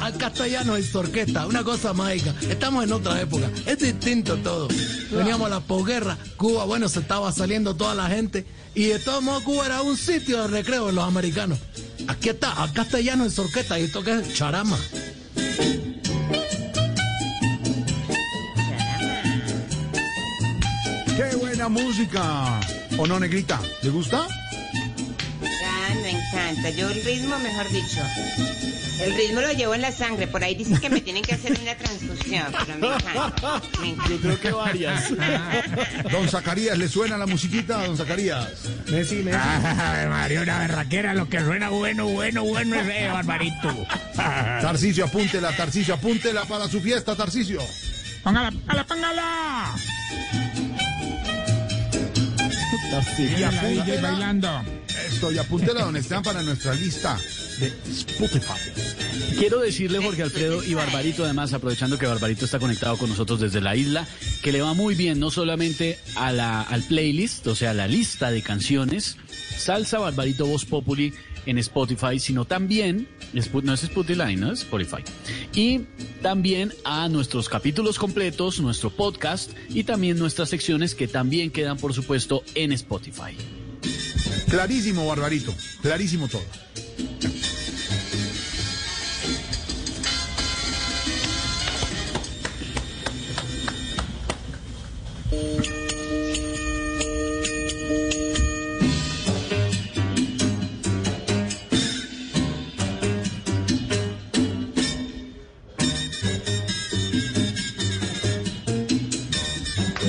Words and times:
al 0.00 0.16
castellano 0.16 0.78
y 0.78 0.96
orquesta, 0.96 1.46
una 1.46 1.62
cosa 1.62 1.92
mágica. 1.92 2.34
Estamos 2.48 2.84
en 2.84 2.92
otra 2.92 3.20
época, 3.20 3.50
es 3.66 3.78
distinto 3.78 4.36
todo. 4.38 4.68
Veníamos 5.10 5.46
a 5.46 5.50
la 5.50 5.60
posguerra, 5.60 6.16
Cuba, 6.36 6.64
bueno, 6.64 6.88
se 6.88 7.00
estaba 7.00 7.30
saliendo 7.32 7.74
toda 7.76 7.94
la 7.94 8.08
gente 8.08 8.46
y 8.74 8.84
de 8.84 8.98
todos 8.98 9.22
modos 9.22 9.42
Cuba 9.42 9.66
era 9.66 9.82
un 9.82 9.96
sitio 9.96 10.42
de 10.42 10.48
recreo 10.48 10.86
de 10.86 10.92
los 10.92 11.04
americanos. 11.04 11.58
Aquí 12.08 12.30
está, 12.30 12.52
al 12.62 12.72
castellano 12.72 13.26
y 13.26 13.40
orquesta 13.40 13.78
y 13.78 13.84
esto 13.84 14.02
que 14.02 14.12
es 14.12 14.34
charama. 14.34 14.78
¡Qué 21.16 21.36
buena 21.36 21.68
música! 21.68 22.60
¿O 22.96 23.06
no, 23.06 23.20
negrita? 23.20 23.60
¿Le 23.82 23.90
gusta? 23.90 24.26
Ah, 24.26 25.94
me 26.02 26.10
encanta. 26.10 26.70
Yo 26.70 26.88
el 26.88 27.04
ritmo, 27.04 27.38
mejor 27.38 27.70
dicho. 27.70 28.00
El 29.00 29.14
ritmo 29.14 29.40
lo 29.40 29.52
llevo 29.52 29.74
en 29.74 29.82
la 29.82 29.92
sangre. 29.92 30.26
Por 30.26 30.44
ahí 30.44 30.54
dicen 30.54 30.78
que 30.78 30.90
me 30.90 31.00
tienen 31.00 31.22
que 31.22 31.34
hacer 31.34 31.58
una 31.60 31.74
transfusión, 31.74 32.46
pero 32.52 32.78
me 32.78 32.86
encanta. 32.94 33.62
Me 33.80 33.88
encanta. 33.88 34.10
Yo 34.10 34.20
creo 34.20 34.40
que 34.40 34.52
varias. 34.52 35.10
Don 36.12 36.28
Zacarías, 36.28 36.76
¿le 36.76 36.88
suena 36.88 37.16
la 37.16 37.26
musiquita, 37.26 37.86
don 37.86 37.96
Zacarías? 37.96 38.48
Messi, 38.90 39.16
Messi. 39.16 39.38
Ay, 39.40 40.06
María, 40.08 40.42
una 40.42 40.58
berraquera, 40.58 41.14
lo 41.14 41.28
que 41.28 41.40
suena 41.40 41.70
bueno, 41.70 42.06
bueno, 42.06 42.44
bueno 42.44 42.76
es 42.76 42.88
eh, 42.88 43.08
Barbarito. 43.12 43.86
Tarcicio, 44.16 45.04
apúntela, 45.06 45.56
Tarcicio, 45.56 45.94
apúntela 45.94 46.44
para 46.44 46.68
su 46.68 46.80
fiesta, 46.80 47.16
Tarcicio. 47.16 47.60
Póngala, 48.22 48.50
póngala, 48.50 48.86
póngala. 48.86 49.74
Y 53.18 53.42
apúntela, 53.44 54.10
bailando. 54.10 54.48
esto, 55.06 55.30
y 55.30 55.38
apúntela, 55.38 55.84
don 55.84 55.96
Esteban, 55.96 56.24
para 56.24 56.42
nuestra 56.42 56.74
lista 56.74 57.16
de 57.60 57.68
Spotify. 57.88 58.58
Quiero 59.38 59.60
decirle, 59.60 59.98
Jorge 60.02 60.24
Alfredo 60.24 60.64
y 60.64 60.74
Barbarito, 60.74 61.24
además, 61.24 61.52
aprovechando 61.52 61.98
que 61.98 62.06
Barbarito 62.06 62.44
está 62.44 62.58
conectado 62.58 62.96
con 62.96 63.08
nosotros 63.08 63.40
desde 63.40 63.60
la 63.60 63.76
isla, 63.76 64.06
que 64.42 64.50
le 64.50 64.60
va 64.60 64.74
muy 64.74 64.96
bien 64.96 65.20
no 65.20 65.30
solamente 65.30 65.98
a 66.16 66.32
la, 66.32 66.62
al 66.62 66.82
playlist, 66.82 67.46
o 67.46 67.54
sea, 67.54 67.70
a 67.70 67.74
la 67.74 67.86
lista 67.86 68.30
de 68.30 68.42
canciones, 68.42 69.16
Salsa 69.56 69.98
Barbarito 69.98 70.46
Voz 70.46 70.64
Populi 70.64 71.14
en 71.46 71.58
Spotify, 71.58 72.18
sino 72.18 72.44
también, 72.44 73.08
no 73.32 73.74
es 73.74 73.82
Spotify, 73.82 74.36
no 74.36 74.52
es 74.52 74.60
Spotify, 74.60 75.02
y 75.54 75.80
también 76.22 76.72
a 76.84 77.08
nuestros 77.08 77.48
capítulos 77.48 77.98
completos, 77.98 78.60
nuestro 78.60 78.90
podcast 78.90 79.52
y 79.68 79.84
también 79.84 80.18
nuestras 80.18 80.48
secciones 80.48 80.94
que 80.94 81.08
también 81.08 81.50
quedan, 81.50 81.76
por 81.76 81.94
supuesto, 81.94 82.42
en 82.54 82.72
Spotify. 82.72 83.36
Clarísimo, 84.48 85.06
Barbarito, 85.06 85.54
clarísimo 85.80 86.28
todo. 86.28 86.69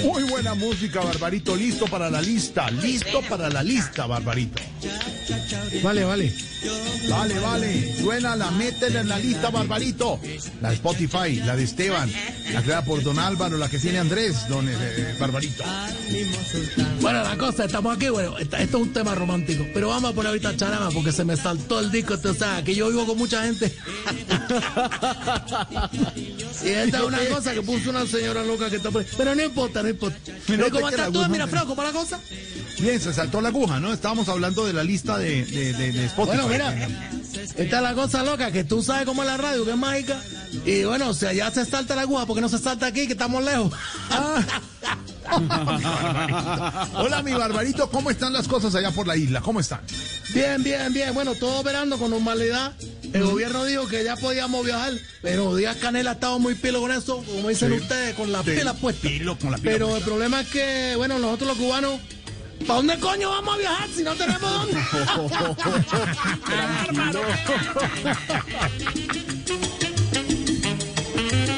Muy 0.03 0.23
buena 0.23 0.53
música, 0.55 1.01
Barbarito. 1.01 1.55
Listo 1.55 1.85
para 1.85 2.09
la 2.09 2.21
lista. 2.21 2.69
Listo 2.71 3.21
para 3.29 3.49
la 3.49 3.63
lista, 3.63 4.07
Barbarito. 4.07 4.61
Vale, 5.83 6.03
vale. 6.03 6.33
Vale, 7.09 7.39
vale. 7.39 7.95
Suena 7.99 8.35
la 8.35 8.51
métela 8.51 9.01
en 9.01 9.09
la 9.09 9.17
lista, 9.17 9.49
Barbarito. 9.49 10.19
La 10.61 10.69
de 10.69 10.75
Spotify, 10.75 11.35
la 11.45 11.55
de 11.55 11.63
Esteban, 11.63 12.11
la 12.53 12.61
creada 12.61 12.85
por 12.85 13.01
Don 13.03 13.17
Álvaro, 13.17 13.57
la 13.57 13.67
que 13.67 13.79
tiene 13.79 13.97
Andrés, 13.99 14.47
Don 14.47 14.67
eh, 14.69 15.15
Barbarito. 15.19 15.63
Bueno, 17.01 17.23
la 17.23 17.37
cosa, 17.37 17.65
estamos 17.65 17.95
aquí, 17.95 18.09
bueno, 18.09 18.37
esto 18.37 18.57
es 18.57 18.73
un 18.73 18.93
tema 18.93 19.15
romántico, 19.15 19.65
pero 19.73 19.89
vamos 19.89 20.11
a 20.11 20.13
poner 20.13 20.29
ahorita 20.29 20.55
charama 20.55 20.91
porque 20.91 21.11
se 21.11 21.25
me 21.25 21.35
saltó 21.35 21.79
el 21.79 21.91
disco, 21.91 22.17
tú 22.19 22.33
sabes, 22.33 22.63
que 22.63 22.75
yo 22.75 22.89
vivo 22.89 23.07
con 23.07 23.17
mucha 23.17 23.43
gente. 23.43 23.65
y 26.63 26.67
esta 26.69 26.97
es 26.97 27.03
una 27.03 27.25
cosa 27.25 27.53
que 27.53 27.61
puso 27.61 27.89
una 27.89 28.05
señora 28.05 28.43
loca 28.43 28.69
que 28.69 28.75
está 28.75 28.91
por 28.91 29.01
ahí. 29.01 29.07
Pero 29.17 29.33
no 29.35 29.43
importa, 29.43 29.81
no 29.81 29.89
importa. 29.89 30.17
Mira, 30.47 30.63
¿Cómo 30.69 30.89
te 30.89 30.95
queda 30.95 31.07
estás 31.07 31.11
tú? 31.11 31.29
Mira. 31.29 31.47
Franco, 31.47 31.75
para 31.75 31.89
la 31.89 31.93
cosa. 31.99 32.19
Bien, 32.81 32.99
se 32.99 33.13
saltó 33.13 33.41
la 33.41 33.49
aguja, 33.49 33.79
¿no? 33.79 33.93
Estábamos 33.93 34.27
hablando 34.27 34.65
de 34.65 34.73
la 34.73 34.83
lista 34.83 35.17
de, 35.17 35.45
de, 35.45 35.73
de- 35.73 35.91
de 35.91 36.05
Spotify. 36.05 36.37
Bueno, 36.37 36.47
mira, 36.47 36.87
esta 37.55 37.77
es 37.77 37.83
la 37.83 37.93
cosa 37.93 38.23
loca, 38.23 38.51
que 38.51 38.63
tú 38.63 38.81
sabes 38.81 39.05
cómo 39.05 39.21
es 39.21 39.29
la 39.29 39.37
radio, 39.37 39.63
que 39.63 39.71
es 39.71 39.77
mágica. 39.77 40.19
Y 40.65 40.83
bueno, 40.83 41.09
o 41.09 41.13
sea, 41.13 41.31
ya 41.31 41.51
se 41.51 41.63
salta 41.65 41.95
la 41.95 42.01
aguja, 42.01 42.25
porque 42.25 42.41
no 42.41 42.49
se 42.49 42.57
salta 42.57 42.87
aquí, 42.87 43.05
que 43.05 43.13
estamos 43.13 43.43
lejos. 43.43 43.71
Hola, 46.95 47.21
mi 47.23 47.31
Barbarito, 47.33 47.89
¿cómo 47.89 48.09
están 48.11 48.33
las 48.33 48.47
cosas 48.47 48.73
allá 48.75 48.91
por 48.91 49.07
la 49.07 49.15
isla? 49.15 49.41
¿Cómo 49.41 49.59
están? 49.59 49.81
Bien, 50.33 50.61
bien, 50.63 50.91
bien. 50.91 51.13
Bueno, 51.13 51.35
todo 51.35 51.59
operando 51.59 51.97
con 51.97 52.09
normalidad. 52.11 52.73
El 53.13 53.23
gobierno 53.25 53.63
dijo 53.65 53.87
que 53.87 54.03
ya 54.03 54.15
podíamos 54.15 54.65
viajar, 54.65 54.93
pero 55.21 55.55
Díaz 55.55 55.77
Canel 55.77 56.07
ha 56.07 56.13
estado 56.13 56.39
muy 56.39 56.55
pilo 56.55 56.81
con 56.81 56.91
eso, 56.91 57.23
como 57.23 57.49
dicen 57.49 57.69
Sí. 57.71 57.77
ustedes, 57.79 58.15
con 58.15 58.31
la 58.31 58.43
Sí, 58.43 58.51
pila 58.51 58.73
puesta. 58.73 59.07
pilo, 59.07 59.37
con 59.37 59.51
la 59.51 59.57
pila 59.57 59.71
pero 59.71 59.87
puesta. 59.89 60.05
el 60.05 60.11
problema 60.11 60.41
es 60.41 60.47
que, 60.47 60.93
bueno, 60.97 61.19
nosotros 61.19 61.49
los 61.49 61.57
cubanos, 61.57 61.99
¿para 62.61 62.77
dónde 62.77 62.99
coño 62.99 63.29
vamos 63.29 63.55
a 63.55 63.57
viajar 63.57 63.89
si 63.89 64.03
no 64.03 64.15
tenemos 64.15 64.41
dónde? 64.41 64.73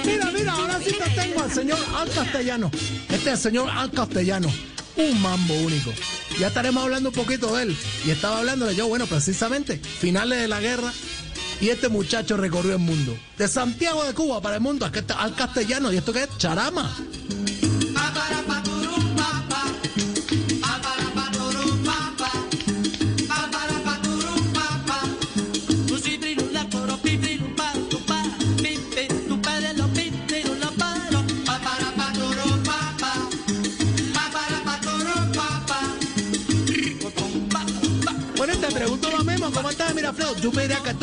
mira, 0.05 0.31
mira, 0.31 0.53
ahora 0.53 0.79
sí 0.83 0.91
te 0.91 1.09
tengo 1.09 1.43
al 1.43 1.51
señor 1.51 1.79
Al 1.95 2.09
Castellano. 2.09 2.71
Este 3.09 3.15
es 3.15 3.27
el 3.27 3.37
señor 3.37 3.69
Al 3.69 3.91
Castellano. 3.91 4.49
Un 4.95 5.21
mambo 5.21 5.53
único. 5.55 5.91
Ya 6.39 6.47
estaremos 6.47 6.83
hablando 6.83 7.09
un 7.09 7.15
poquito 7.15 7.55
de 7.55 7.63
él. 7.63 7.77
Y 8.05 8.11
estaba 8.11 8.39
hablándole 8.39 8.75
yo, 8.75 8.87
bueno, 8.87 9.07
precisamente, 9.07 9.77
finales 9.77 10.39
de 10.39 10.47
la 10.47 10.59
guerra. 10.59 10.91
Y 11.61 11.69
este 11.69 11.89
muchacho 11.89 12.37
recorrió 12.37 12.73
el 12.73 12.79
mundo. 12.79 13.17
De 13.37 13.47
Santiago 13.47 14.03
de 14.03 14.13
Cuba 14.13 14.41
para 14.41 14.55
el 14.55 14.61
mundo, 14.61 14.85
al 14.85 15.35
castellano. 15.35 15.93
¿Y 15.93 15.97
esto 15.97 16.13
qué 16.13 16.23
es? 16.23 16.37
Charama. 16.37 16.95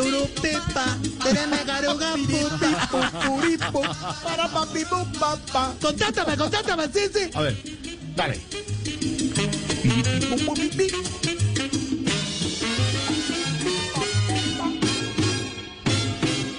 Tú 0.00 0.06
mira 0.06 0.10
que 0.10 0.10
tú 0.10 0.10
no 0.10 0.24
pipa, 0.40 0.98
teneme 1.22 1.58
caruga 1.66 2.14
puta, 2.14 2.88
pupuripo, 2.90 3.82
para 4.22 4.48
papi 4.48 4.84
papá. 5.18 5.74
Sí, 6.92 7.00
sí. 7.12 7.30
A 7.34 7.40
ver, 7.42 7.56
dale. 8.16 8.40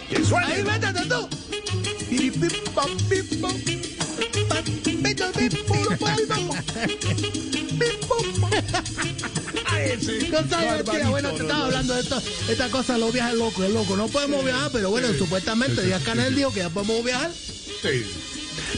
¡Que 0.09 0.23
suene! 0.23 0.45
Ahí 0.45 0.63
métete 0.63 1.05
tú. 1.09 1.29
Gonzalo 10.31 10.83
García, 10.83 11.09
bueno, 11.09 11.31
te 11.33 11.41
estaba 11.41 11.65
hablando 11.65 11.93
de 11.95 12.01
esto, 12.01 12.21
esta 12.49 12.69
cosa, 12.69 12.97
los 12.97 13.11
viajes 13.13 13.35
locos, 13.35 13.65
es 13.65 13.71
loco. 13.71 13.95
No 13.97 14.07
podemos 14.07 14.43
viajar, 14.43 14.69
pero 14.71 14.89
bueno, 14.89 15.07
supuestamente 15.17 15.83
Díaz 15.85 16.03
Canel 16.03 16.35
dijo 16.35 16.51
que 16.53 16.59
ya 16.59 16.69
podemos 16.69 17.03
viajar. 17.03 17.31
Sí. 17.33 18.05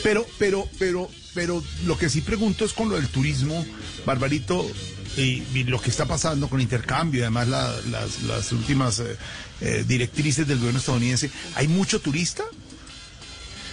Pero, 0.01 0.25
pero, 0.39 0.68
pero, 0.80 1.10
pero 1.33 1.63
lo 1.86 1.98
que 1.98 2.10
sí 2.10 2.21
pregunto 2.21 2.65
es 2.65 2.74
con 2.74 2.89
lo 2.89 2.95
del 2.95 3.07
turismo, 3.10 3.65
Barbarito, 4.06 4.65
y, 5.18 5.44
y 5.54 5.63
lo 5.65 5.80
que 5.81 5.89
está 5.92 6.06
pasando 6.06 6.48
con 6.50 6.60
intercambio, 6.62 7.19
y 7.19 7.24
además 7.24 7.48
la- 7.48 7.75
las, 7.92 8.24
las 8.24 8.51
últimas 8.51 9.00
eh, 9.00 9.15
eh, 9.62 9.83
directrices 9.88 10.48
del 10.48 10.57
gobierno 10.57 10.80
estadounidense. 10.80 11.30
¿Hay 11.56 11.68
mucho 11.68 12.00
turista? 12.01 12.44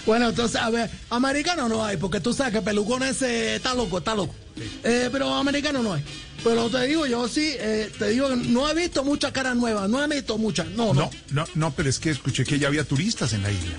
Bueno, 0.06 0.30
entonces, 0.30 0.56
a 0.60 0.70
ver, 0.70 0.90
americano 1.10 1.68
no 1.68 1.84
hay, 1.84 1.96
porque 1.96 2.20
tú 2.20 2.32
sabes 2.32 2.52
que 2.54 2.62
Pelucón 2.62 3.02
ese 3.02 3.56
está 3.56 3.74
loco, 3.74 3.98
está 3.98 4.14
loco. 4.14 4.34
Eh, 4.84 5.08
pero 5.12 5.34
americano 5.34 5.82
no 5.82 5.94
hay. 5.94 6.04
Pero 6.42 6.70
te 6.70 6.86
digo, 6.86 7.06
yo 7.06 7.28
sí, 7.28 7.52
eh, 7.58 7.90
te 7.98 8.10
digo, 8.10 8.28
que 8.28 8.36
no 8.36 8.68
he 8.68 8.74
visto 8.74 9.04
muchas 9.04 9.32
caras 9.32 9.56
nuevas, 9.56 9.88
no 9.90 10.02
he 10.02 10.08
visto 10.08 10.38
muchas, 10.38 10.66
no, 10.68 10.94
no. 10.94 11.02
No, 11.02 11.10
no, 11.30 11.44
no, 11.54 11.70
pero 11.72 11.88
es 11.88 11.98
que 11.98 12.10
escuché 12.10 12.44
que 12.44 12.58
ya 12.58 12.68
había 12.68 12.84
turistas 12.84 13.32
en 13.32 13.42
la 13.42 13.50
isla. 13.50 13.72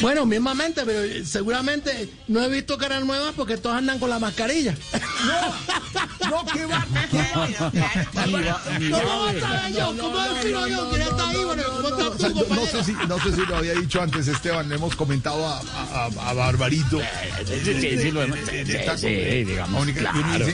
Bueno, 0.00 0.24
mismamente, 0.24 0.82
pero 0.86 1.24
seguramente 1.26 2.08
no 2.28 2.42
he 2.42 2.48
visto 2.48 2.78
caras 2.78 3.04
nuevas 3.04 3.34
porque 3.36 3.58
todos 3.58 3.76
andan 3.76 3.98
con 3.98 4.10
la 4.10 4.18
mascarilla. 4.18 4.74
No, 5.20 6.19
qué 6.52 6.64
va. 6.66 6.86
¿Cómo 8.20 9.20
vas 9.20 9.34
a 9.36 9.40
saber 9.40 9.72
yo? 9.72 9.96
¿Cómo 10.00 10.20
decirlo 10.34 10.66
yo? 10.68 10.90
¿Quién 10.90 11.02
está 11.02 11.28
ahí? 11.28 11.44
Bueno, 11.44 11.62
¿cómo 11.76 11.90
No, 11.90 12.10
tú, 12.10 12.46
no- 12.48 12.54
no 12.56 12.66
sé 12.66 12.84
si, 12.84 12.92
no 12.92 13.18
sé 13.20 13.32
si 13.34 13.46
lo 13.46 13.56
había 13.56 13.74
dicho 13.74 14.02
antes, 14.02 14.28
Esteban, 14.28 14.68
le 14.68 14.74
hemos 14.76 14.94
comentado 14.96 15.46
a, 15.46 15.58
a- 15.58 16.34
Barbarito. 16.34 17.00
Sí, 17.46 17.60
sí, 17.80 17.98
sí, 17.98 18.10
lo 18.10 18.22
hemos- 18.22 18.38
sí, 18.96 19.08
digamos, 19.44 19.86
claro. 19.92 20.46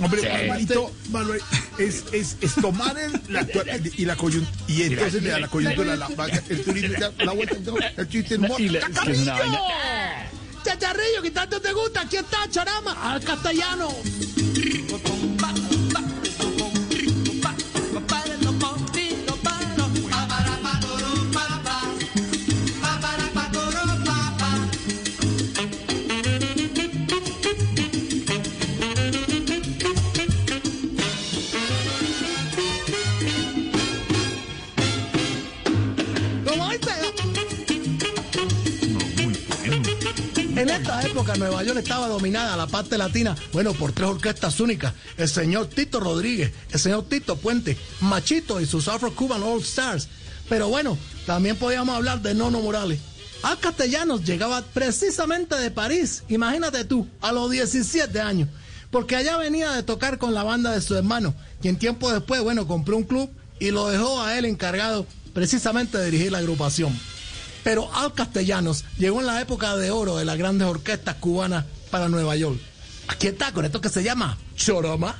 hombre. 0.00 0.20
Barbarito, 0.28 0.92
Barbarito, 1.08 1.46
es, 1.78 2.04
es, 2.12 2.36
es 2.40 2.54
tomar 2.54 2.96
el, 2.98 3.12
la, 3.28 3.40
actual- 3.40 3.92
y 3.96 4.04
la 4.04 4.16
coyuntura, 4.16 4.56
y 4.68 4.82
entonces 4.82 5.22
le 5.22 5.30
da 5.30 5.38
la 5.40 5.48
coyuntura, 5.48 5.96
la, 5.96 6.08
la- 6.08 6.24
el 6.48 6.64
da 6.98 7.12
la 7.24 7.32
vuelta, 7.32 7.56
el 7.96 8.08
chiste, 8.08 8.34
el. 8.36 8.48
Chacharrillo, 10.64 11.20
que 11.22 11.30
tanto 11.30 11.60
te 11.60 11.72
gusta, 11.74 12.00
aquí 12.02 12.16
está 12.16 12.48
Charama, 12.50 12.92
al 13.12 13.22
castellano. 13.22 13.88
Nueva 41.44 41.62
York 41.62 41.80
estaba 41.80 42.08
dominada 42.08 42.56
la 42.56 42.66
parte 42.66 42.96
latina, 42.96 43.36
bueno, 43.52 43.74
por 43.74 43.92
tres 43.92 44.08
orquestas 44.08 44.60
únicas, 44.60 44.94
el 45.18 45.28
señor 45.28 45.66
Tito 45.66 46.00
Rodríguez, 46.00 46.52
el 46.72 46.80
señor 46.80 47.06
Tito 47.06 47.36
Puente, 47.36 47.76
Machito 48.00 48.62
y 48.62 48.66
sus 48.66 48.88
Afro 48.88 49.14
Cuban 49.14 49.42
All 49.42 49.60
Stars. 49.60 50.08
Pero 50.48 50.68
bueno, 50.68 50.96
también 51.26 51.56
podíamos 51.56 51.94
hablar 51.94 52.22
de 52.22 52.32
Nono 52.32 52.60
Morales. 52.60 52.98
Al 53.42 53.58
Castellanos 53.58 54.24
llegaba 54.24 54.62
precisamente 54.62 55.54
de 55.56 55.70
París, 55.70 56.22
imagínate 56.28 56.86
tú, 56.86 57.06
a 57.20 57.30
los 57.30 57.50
17 57.50 58.18
años, 58.22 58.48
porque 58.90 59.16
allá 59.16 59.36
venía 59.36 59.72
de 59.72 59.82
tocar 59.82 60.16
con 60.16 60.32
la 60.32 60.44
banda 60.44 60.70
de 60.70 60.80
su 60.80 60.96
hermano, 60.96 61.34
quien 61.60 61.76
tiempo 61.76 62.10
después, 62.10 62.40
bueno, 62.40 62.66
compró 62.66 62.96
un 62.96 63.04
club 63.04 63.30
y 63.60 63.70
lo 63.70 63.90
dejó 63.90 64.22
a 64.22 64.38
él 64.38 64.46
encargado 64.46 65.06
precisamente 65.34 65.98
de 65.98 66.06
dirigir 66.06 66.32
la 66.32 66.38
agrupación. 66.38 66.98
Pero 67.64 67.92
Al 67.94 68.12
Castellanos 68.12 68.84
llegó 68.98 69.20
en 69.20 69.26
la 69.26 69.40
época 69.40 69.76
de 69.76 69.90
oro 69.90 70.16
de 70.16 70.24
las 70.24 70.38
grandes 70.38 70.68
orquestas 70.68 71.16
cubanas 71.16 71.64
para 71.90 72.08
Nueva 72.08 72.36
York. 72.36 72.60
Aquí 73.08 73.26
está 73.26 73.52
con 73.52 73.64
esto 73.64 73.80
que 73.80 73.88
se 73.88 74.04
llama 74.04 74.38
Choroma. 74.54 75.16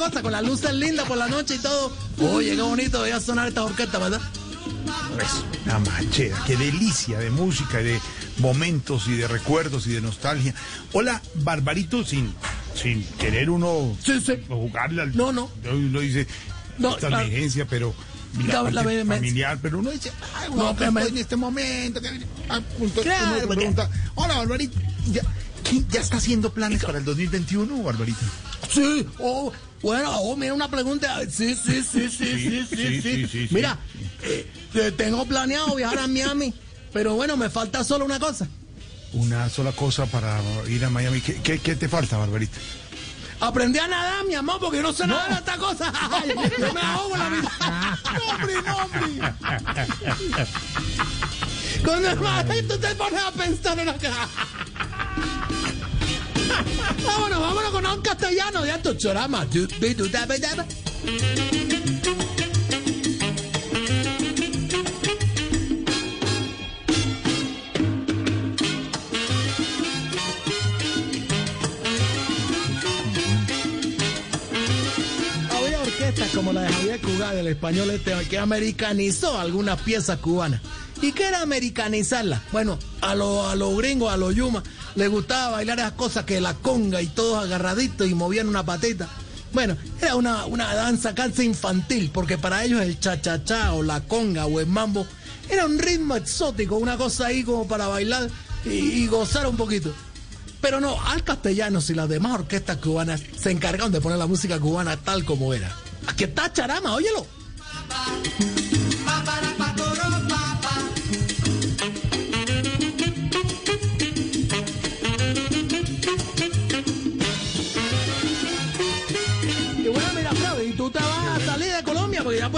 Cosa, 0.00 0.22
con 0.22 0.32
las 0.32 0.42
luces 0.42 0.72
lindas 0.72 1.06
por 1.06 1.18
la 1.18 1.28
noche 1.28 1.56
y 1.56 1.58
todo. 1.58 1.92
Oye, 2.20 2.56
qué 2.56 2.62
bonito 2.62 3.02
veía 3.02 3.20
sonar 3.20 3.48
esta 3.48 3.62
orquesta, 3.64 3.98
¿verdad? 3.98 4.20
Eso, 5.22 5.44
una 5.66 5.78
machera, 5.80 6.42
qué 6.46 6.56
delicia 6.56 7.18
de 7.18 7.30
música 7.30 7.80
y 7.80 7.84
de 7.84 8.00
momentos 8.38 9.06
y 9.08 9.12
de 9.16 9.28
recuerdos 9.28 9.86
y 9.86 9.90
de 9.92 10.00
nostalgia. 10.00 10.54
Hola, 10.92 11.20
Barbarito, 11.34 12.04
sin, 12.04 12.34
sin 12.74 13.04
querer 13.18 13.50
uno 13.50 13.94
Sí, 14.04 14.20
sí. 14.20 14.34
jugarle 14.48 15.02
al... 15.02 15.16
No, 15.16 15.32
no. 15.32 15.50
Uno 15.70 16.00
dice, 16.00 16.26
No, 16.78 16.94
esta 16.94 17.10
la- 17.10 17.22
emergencia, 17.24 17.66
pero... 17.66 17.94
La- 18.46 18.62
La, 18.70 18.84
familiar, 18.84 19.58
pero 19.60 19.80
uno 19.80 19.90
dice, 19.90 20.12
ay, 20.36 20.48
No, 20.50 20.54
bueno, 20.56 20.76
pero 20.78 20.92
me- 20.92 21.02
en 21.02 21.18
este 21.18 21.36
momento. 21.36 22.00
que- 22.00 22.08
ah, 22.48 22.60
punto, 22.78 23.02
Claro, 23.02 23.38
uno 23.44 23.54
pregunta, 23.54 23.90
hola, 24.14 24.36
Barbarito, 24.38 24.78
¿ya, 25.12 25.22
¿ya 25.90 26.00
está 26.00 26.16
haciendo 26.18 26.52
planes 26.54 26.82
para 26.84 26.98
el 26.98 27.04
2021, 27.04 27.82
Barbarito? 27.82 28.20
Sí, 28.72 29.06
oh, 29.18 29.52
bueno, 29.82 30.10
oh, 30.20 30.36
mira 30.36 30.54
una 30.54 30.68
pregunta. 30.70 31.20
Sí, 31.28 31.54
sí, 31.54 31.82
sí, 31.82 32.08
sí, 32.08 32.66
sí, 32.68 33.02
sí, 33.02 33.26
sí. 33.26 33.48
Mira, 33.50 33.78
eh, 34.22 34.92
tengo 34.96 35.24
planeado 35.26 35.74
viajar 35.74 36.00
a 36.00 36.06
Miami, 36.06 36.54
pero 36.92 37.14
bueno, 37.14 37.36
me 37.36 37.50
falta 37.50 37.82
solo 37.84 38.04
una 38.04 38.18
cosa. 38.18 38.46
Una 39.12 39.48
sola 39.48 39.72
cosa 39.72 40.06
para 40.06 40.40
ir 40.68 40.84
a 40.84 40.90
Miami. 40.90 41.20
¿Qué, 41.20 41.40
qué, 41.42 41.58
qué 41.58 41.74
te 41.74 41.88
falta, 41.88 42.16
Barbarito? 42.16 42.58
Aprendí 43.40 43.78
a 43.78 43.88
nadar, 43.88 44.26
mi 44.26 44.34
amor, 44.34 44.60
porque 44.60 44.76
yo 44.76 44.82
no 44.82 44.92
sé 44.92 45.06
nada 45.06 45.28
de 45.28 45.34
esta 45.34 45.56
cosa. 45.56 45.90
Ay, 46.12 46.34
yo 46.58 46.74
me 46.74 46.80
ahogo 46.80 47.14
en 47.14 47.20
la 47.20 47.28
vida. 47.30 47.50
No, 48.12 48.32
hombre, 48.34 48.54
no, 48.62 48.76
hombre. 48.76 49.00
Con 51.84 52.04
el 52.04 52.68
tú 52.68 52.78
te 52.78 52.94
pones 52.94 53.22
a 53.22 53.32
pensar 53.32 53.78
en 53.78 53.88
acá. 53.88 54.28
Vámonos, 57.04 57.40
vámonos 57.40 57.70
con 57.70 57.86
un 57.86 58.02
castellano 58.02 58.62
de. 58.62 58.72
Había 75.50 75.80
orquestas 75.80 76.30
como 76.34 76.52
la 76.52 76.62
de 76.62 76.72
Javier 76.72 77.00
Cugat, 77.00 77.34
el 77.34 77.46
español 77.48 77.90
este, 77.90 78.12
que 78.28 78.38
americanizó 78.38 79.38
algunas 79.38 79.80
piezas 79.82 80.18
cubanas. 80.18 80.60
¿Y 81.02 81.12
qué 81.12 81.28
era 81.28 81.40
americanizarla? 81.40 82.42
Bueno, 82.52 82.78
a 83.00 83.14
los 83.14 83.46
a 83.46 83.54
los 83.56 83.74
gringos, 83.76 84.12
a 84.12 84.18
los 84.18 84.34
yumas, 84.34 84.64
les 84.94 85.08
gustaba 85.08 85.52
bailar 85.52 85.78
esas 85.78 85.92
cosas 85.92 86.24
que 86.24 86.40
la 86.40 86.54
conga 86.54 87.00
y 87.02 87.06
todos 87.06 87.44
agarraditos 87.44 88.08
y 88.08 88.14
movían 88.14 88.48
una 88.48 88.64
patita. 88.64 89.08
Bueno, 89.52 89.76
era 90.00 90.14
una, 90.14 90.46
una 90.46 90.74
danza 90.74 91.14
casi 91.14 91.44
infantil, 91.44 92.10
porque 92.12 92.38
para 92.38 92.64
ellos 92.64 92.82
el 92.82 93.00
cha-cha-cha 93.00 93.72
o 93.72 93.82
la 93.82 94.00
conga 94.02 94.46
o 94.46 94.60
el 94.60 94.66
mambo 94.66 95.06
era 95.48 95.66
un 95.66 95.78
ritmo 95.78 96.14
exótico, 96.16 96.76
una 96.76 96.96
cosa 96.96 97.26
ahí 97.26 97.42
como 97.42 97.66
para 97.66 97.88
bailar 97.88 98.30
y, 98.64 99.06
gozar 99.08 99.46
un 99.46 99.56
poquito. 99.56 99.92
Pero 100.60 100.80
no, 100.80 101.00
al 101.02 101.24
Castellanos 101.24 101.90
y 101.90 101.94
las 101.94 102.08
demás 102.08 102.32
orquestas 102.32 102.76
cubanas 102.76 103.22
se 103.38 103.50
encargaron 103.50 103.90
de 103.90 104.00
poner 104.00 104.18
la 104.18 104.26
música 104.26 104.60
cubana 104.60 104.96
tal 104.96 105.24
como 105.24 105.52
era. 105.54 105.74
Aquí 106.06 106.24
está 106.24 106.52
Charama, 106.52 106.94
óyelo. 106.94 107.26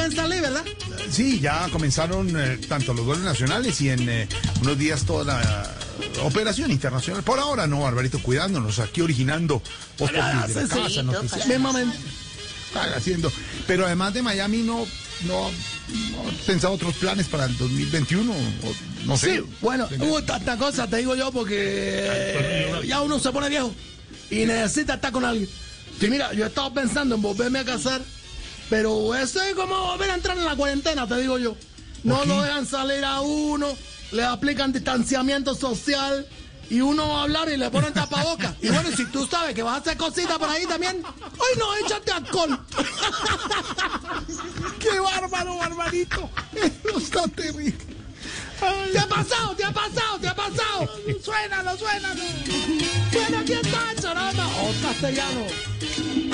Pueden 0.02 0.16
salir, 0.16 0.40
¿verdad? 0.40 0.64
Sí, 1.10 1.40
ya 1.40 1.68
comenzaron 1.70 2.28
eh, 2.36 2.58
tanto 2.68 2.92
los 2.94 3.04
vuelos 3.04 3.24
nacionales 3.24 3.80
y 3.80 3.90
en 3.90 4.08
eh, 4.08 4.28
unos 4.60 4.78
días 4.78 5.04
toda 5.04 5.24
la 5.24 5.74
operación 6.24 6.70
internacional. 6.72 7.22
Por 7.22 7.38
ahora 7.38 7.66
no, 7.66 7.80
Barbarito, 7.82 8.20
cuidándonos, 8.20 8.78
aquí 8.80 9.00
originando 9.00 9.62
postes 9.96 10.20
Ah, 10.22 10.46
de 10.48 10.54
casa, 10.68 11.02
noticias, 11.02 11.46
haciendo. 12.96 13.30
Pero 13.66 13.86
además 13.86 14.14
de 14.14 14.22
Miami 14.22 14.58
no, 14.58 14.86
no, 15.26 15.50
no 15.50 16.30
he 16.30 16.46
pensado 16.46 16.74
otros 16.74 16.94
planes 16.94 17.28
para 17.28 17.44
el 17.44 17.56
2021, 17.56 18.32
o 18.32 18.36
no 19.06 19.16
sé. 19.16 19.36
Sí, 19.36 19.44
bueno, 19.60 19.88
hubo 20.00 20.22
tanta 20.24 20.56
cosa, 20.56 20.88
te 20.88 20.96
digo 20.96 21.14
yo, 21.14 21.30
porque 21.30 21.56
eh, 21.58 22.80
ya 22.86 23.02
uno 23.02 23.20
se 23.20 23.30
pone 23.30 23.48
viejo 23.48 23.72
y 24.30 24.46
necesita 24.46 24.94
estar 24.94 25.12
con 25.12 25.24
alguien. 25.24 25.48
Sí, 26.00 26.08
mira, 26.08 26.32
yo 26.32 26.46
estaba 26.46 26.72
pensando 26.72 27.14
en 27.14 27.22
volverme 27.22 27.60
a 27.60 27.64
casar, 27.64 28.00
pero 28.72 29.14
eso 29.14 29.42
es 29.42 29.54
como 29.54 29.78
volver 29.78 30.10
a 30.10 30.14
entrar 30.14 30.38
en 30.38 30.46
la 30.46 30.56
cuarentena, 30.56 31.06
te 31.06 31.18
digo 31.18 31.36
yo. 31.36 31.54
No 32.04 32.24
lo 32.24 32.40
dejan 32.40 32.64
salir 32.64 33.04
a 33.04 33.20
uno, 33.20 33.68
le 34.12 34.24
aplican 34.24 34.72
distanciamiento 34.72 35.54
social 35.54 36.26
y 36.70 36.80
uno 36.80 37.06
va 37.06 37.18
a 37.18 37.22
hablar 37.24 37.50
y 37.50 37.58
le 37.58 37.70
ponen 37.70 37.92
tapabocas. 37.92 38.54
Y 38.62 38.70
bueno, 38.70 38.88
si 38.96 39.04
tú 39.04 39.26
sabes 39.26 39.54
que 39.54 39.62
vas 39.62 39.74
a 39.74 39.80
hacer 39.80 39.98
cositas 39.98 40.38
por 40.38 40.48
ahí 40.48 40.64
también, 40.64 41.02
¡ay 41.04 41.58
no, 41.58 41.74
échate 41.84 42.12
alcohol! 42.12 42.58
¡Qué 44.80 45.00
bárbaro, 45.00 45.58
Barbarito! 45.58 46.30
Eso 46.54 46.96
está 46.96 47.28
terrible. 47.28 47.76
¿Te 48.90 48.98
ha 48.98 49.06
pasado? 49.06 49.54
¿Te 49.54 49.64
ha 49.64 49.72
pasado? 49.72 50.18
¿Te 50.18 50.28
ha 50.28 50.34
pasado? 50.34 50.88
Suénalo, 51.22 51.76
suénalo. 51.76 52.22
Bueno, 53.12 53.38
aquí 53.38 53.52
está, 53.52 53.94
charama. 54.00 54.46
O 54.46 54.72
castellano. 54.80 56.31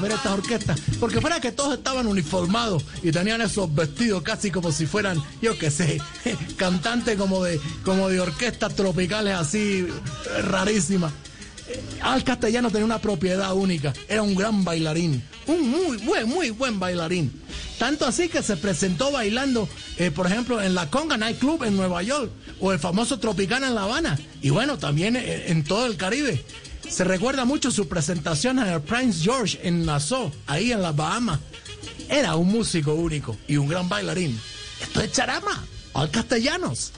Ver 0.00 0.12
estas 0.12 0.32
orquestas, 0.32 0.80
porque 1.00 1.20
fuera 1.20 1.40
que 1.40 1.50
todos 1.50 1.78
estaban 1.78 2.06
uniformados 2.06 2.84
y 3.02 3.10
tenían 3.10 3.40
esos 3.40 3.74
vestidos 3.74 4.22
casi 4.22 4.50
como 4.50 4.70
si 4.70 4.86
fueran, 4.86 5.22
yo 5.40 5.58
qué 5.58 5.70
sé, 5.70 6.00
cantantes 6.56 7.16
como 7.16 7.42
de, 7.42 7.60
como 7.84 8.08
de 8.08 8.20
orquestas 8.20 8.74
tropicales 8.74 9.34
así 9.34 9.86
rarísimas. 10.44 11.12
Eh, 11.68 11.82
Al 12.02 12.22
Castellano 12.22 12.70
tenía 12.70 12.84
una 12.84 13.00
propiedad 13.00 13.54
única, 13.54 13.92
era 14.08 14.22
un 14.22 14.34
gran 14.34 14.64
bailarín, 14.64 15.22
un 15.46 15.68
muy 15.68 15.96
buen, 15.98 16.28
muy 16.28 16.50
buen 16.50 16.78
bailarín. 16.78 17.32
Tanto 17.78 18.06
así 18.06 18.28
que 18.28 18.42
se 18.42 18.56
presentó 18.56 19.10
bailando, 19.10 19.68
eh, 19.98 20.10
por 20.10 20.26
ejemplo, 20.26 20.62
en 20.62 20.74
la 20.74 20.90
Conga 20.90 21.16
Night 21.16 21.38
Club 21.38 21.64
en 21.64 21.76
Nueva 21.76 22.02
York 22.02 22.30
o 22.60 22.72
el 22.72 22.78
famoso 22.78 23.18
Tropicana 23.18 23.68
en 23.68 23.74
La 23.74 23.82
Habana 23.82 24.18
y 24.42 24.50
bueno, 24.50 24.78
también 24.78 25.16
eh, 25.16 25.46
en 25.48 25.64
todo 25.64 25.86
el 25.86 25.96
Caribe. 25.96 26.44
Se 26.88 27.04
recuerda 27.04 27.44
mucho 27.44 27.70
su 27.70 27.88
presentación 27.88 28.58
en 28.58 28.68
el 28.68 28.80
Prince 28.80 29.22
George 29.22 29.58
en 29.62 29.84
Nassau, 29.84 30.32
ahí 30.46 30.72
en 30.72 30.82
las 30.82 30.94
Bahamas. 30.94 31.40
Era 32.08 32.36
un 32.36 32.48
músico 32.48 32.94
único 32.94 33.36
y 33.48 33.56
un 33.56 33.68
gran 33.68 33.88
bailarín. 33.88 34.38
Esto 34.80 35.00
es 35.00 35.12
Charama, 35.12 35.64
al 35.94 36.10
Castellanos. 36.10 36.92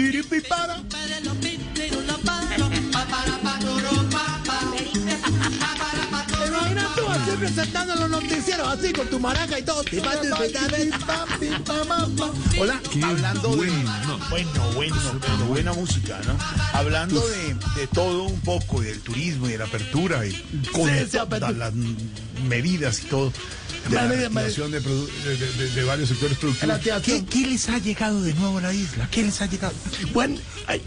Mira, 0.00 0.22
pero 0.28 0.42
coge 0.42 0.66
la- 0.66 0.80
Piripipara. 0.80 0.82
¿Te 6.26 6.46
imaginas 6.46 6.94
tú 6.96 7.06
así 7.08 7.30
presentando 7.38 7.94
los 7.96 8.10
noticieros 8.10 8.68
así 8.68 8.92
con 8.92 9.06
tu 9.08 9.18
maraca 9.20 9.58
y 9.58 9.62
todo? 9.62 9.82
Hola, 12.58 12.80
hablando 13.04 13.56
de 13.56 13.70
bueno, 14.30 14.70
bueno, 14.74 14.96
pero 15.20 15.36
buena 15.46 15.72
música, 15.72 16.20
¿no? 16.26 16.36
Hablando 16.72 17.20
de, 17.28 17.54
de 17.80 17.86
todo 17.88 18.24
un 18.24 18.40
poco, 18.40 18.80
del 18.80 19.00
turismo 19.00 19.48
y 19.48 19.52
de 19.52 19.58
la 19.58 19.64
apertura 19.64 20.26
y 20.26 20.32
con 20.72 20.88
Sí, 20.88 20.98
sí, 21.04 21.10
todas 21.12 21.26
apertura. 21.26 21.52
las 21.52 21.72
medidas 22.48 23.00
y 23.00 23.04
todo. 23.06 23.32
De 23.88 23.94
la 23.96 24.02
Medidas, 24.04 24.32
reactivación 24.32 24.70
de, 24.70 24.82
produ- 24.82 25.08
de- 25.24 25.36
de- 25.36 25.52
de- 25.54 25.70
de 25.70 25.84
varios 25.84 26.08
sectores 26.08 26.36
productivos. 26.38 26.78
¿Qué, 27.02 27.24
qué 27.24 27.46
les 27.46 27.68
ha 27.68 27.78
llegado 27.78 28.20
de 28.22 28.34
nuevo 28.34 28.58
a 28.58 28.60
la 28.62 28.72
isla? 28.74 29.08
¿Qué 29.10 29.22
les 29.22 29.40
ha 29.40 29.46
llegado? 29.46 29.74
Bueno, 30.12 30.36
eh, 30.68 30.78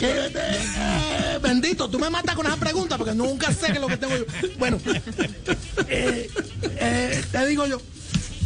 eh, 0.00 0.32
eh, 0.34 1.38
bendito, 1.42 1.88
tú 1.88 1.98
me 1.98 2.10
matas 2.10 2.34
con 2.34 2.46
esa 2.46 2.56
pregunta 2.56 2.96
porque 2.98 3.14
nunca 3.14 3.52
sé 3.52 3.66
qué 3.66 3.72
es 3.74 3.80
lo 3.80 3.86
que 3.88 3.96
tengo 3.96 4.16
yo. 4.16 4.24
Bueno, 4.58 4.78
eh, 5.88 6.30
eh, 6.78 7.24
te 7.30 7.46
digo 7.46 7.66
yo, 7.66 7.80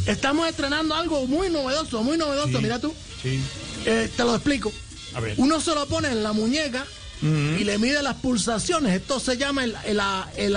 estamos 0.07 0.49
estrenando 0.49 0.95
algo 0.95 1.27
muy 1.27 1.49
novedoso, 1.49 2.03
muy 2.03 2.19
novedoso, 2.19 2.61
mira 2.61 2.79
tú. 2.79 2.93
Sí. 3.23 3.41
Eh, 3.87 4.11
te 4.15 4.23
lo 4.25 4.35
explico. 4.35 4.73
A 5.15 5.21
ver. 5.21 5.35
Uno 5.39 5.61
se 5.61 5.75
lo 5.75 5.87
pone 5.87 6.09
en 6.09 6.23
la 6.23 6.33
muñeca 6.33 6.85
y 7.23 7.65
le 7.65 7.79
mide 7.79 8.03
las 8.03 8.17
pulsaciones. 8.17 8.95
Esto 8.95 9.21
se 9.21 9.37
llama 9.37 9.65
el, 9.65 9.77
el, 9.85 10.01
el- 10.37 10.57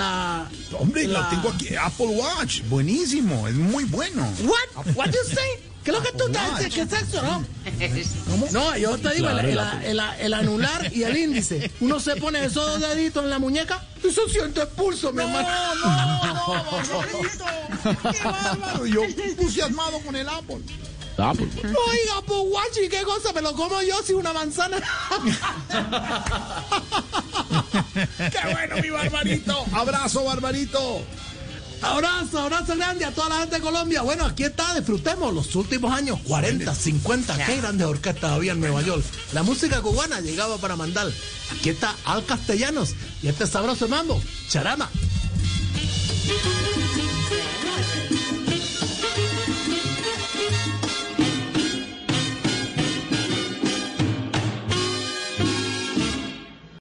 Hombre, 0.78 1.06
la- 1.06 1.20
lo 1.20 1.28
tengo 1.28 1.48
aquí. 1.50 1.74
Apple 1.76 2.06
Watch. 2.06 2.62
Buenísimo. 2.68 3.46
Es 3.48 3.54
muy 3.54 3.84
bueno. 3.84 4.26
What? 4.44 4.86
What 4.96 5.06
you 5.06 5.18
say? 5.34 5.72
¿Qué 5.84 5.90
es 5.90 5.96
lo 5.98 6.02
que 6.02 6.12
tú 6.12 6.24
estás? 6.28 6.60
¿Qué 6.60 6.80
es 6.80 6.92
eso? 6.92 7.22
No, 7.22 8.46
no 8.52 8.76
yo 8.78 8.96
te 8.96 9.14
digo, 9.16 9.28
el, 9.28 9.38
el- 9.40 9.58
el- 9.84 10.00
el 10.20 10.32
anular 10.34 10.90
y 10.94 11.02
el 11.02 11.14
índice. 11.16 11.70
Uno 11.80 12.00
se 12.00 12.16
pone 12.16 12.42
esos 12.42 12.64
dos 12.66 12.80
deditos 12.80 13.22
en 13.22 13.28
la 13.28 13.38
muñeca 13.38 13.86
y 14.02 14.10
se 14.10 14.26
siente 14.30 14.64
pulso, 14.64 15.12
mi 15.12 15.22
hermano. 15.22 15.46
Qué 18.12 18.24
bárbaro. 18.24 18.86
Yo 18.86 19.02
entusiasmado 19.04 19.98
con 20.00 20.16
el 20.16 20.28
Apple. 20.28 20.58
Ah, 21.18 21.32
pues, 21.36 21.54
bueno. 21.54 21.78
Oiga, 21.90 22.22
pues 22.26 22.40
guachi, 22.40 22.88
¿qué 22.88 23.02
cosa? 23.02 23.32
Me 23.32 23.42
lo 23.42 23.54
como 23.54 23.80
yo 23.82 24.02
sin 24.02 24.16
una 24.16 24.32
manzana. 24.32 24.78
Qué 28.18 28.52
bueno, 28.52 28.76
mi 28.82 28.90
barbarito. 28.90 29.64
Abrazo, 29.72 30.24
barbarito. 30.24 31.02
Abrazo, 31.82 32.38
abrazo 32.38 32.76
grande 32.76 33.04
a 33.04 33.10
toda 33.10 33.28
la 33.28 33.40
gente 33.40 33.56
de 33.56 33.62
Colombia. 33.62 34.02
Bueno, 34.02 34.24
aquí 34.24 34.44
está, 34.44 34.74
disfrutemos 34.74 35.34
los 35.34 35.54
últimos 35.54 35.92
años, 35.92 36.18
40, 36.24 36.74
50, 36.74 37.44
qué 37.44 37.56
grandes 37.58 37.86
orquestas 37.86 38.32
había 38.32 38.52
en 38.52 38.60
Nueva 38.60 38.80
York. 38.82 39.04
La 39.32 39.42
música 39.42 39.82
cubana 39.82 40.20
llegaba 40.20 40.56
para 40.56 40.76
mandar. 40.76 41.08
Aquí 41.52 41.68
está 41.68 41.94
Al 42.06 42.24
Castellanos 42.24 42.94
y 43.22 43.28
este 43.28 43.46
sabroso 43.46 43.86
mambo, 43.86 44.20
Charama. 44.48 44.88